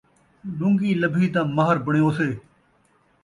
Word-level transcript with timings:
لن٘ڳی 0.57 0.91
لبھی 1.01 1.25
تاں 1.33 1.45
مہر 1.55 1.77
ٻݨیسوسے 1.85 2.29